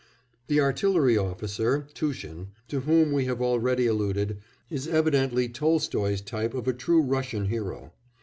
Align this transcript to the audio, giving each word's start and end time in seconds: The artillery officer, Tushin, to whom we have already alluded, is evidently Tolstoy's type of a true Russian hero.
The 0.47 0.59
artillery 0.59 1.15
officer, 1.15 1.87
Tushin, 1.93 2.47
to 2.69 2.79
whom 2.79 3.11
we 3.11 3.25
have 3.25 3.39
already 3.39 3.85
alluded, 3.85 4.39
is 4.67 4.87
evidently 4.87 5.47
Tolstoy's 5.47 6.21
type 6.21 6.55
of 6.55 6.67
a 6.67 6.73
true 6.73 7.03
Russian 7.03 7.45
hero. 7.49 7.93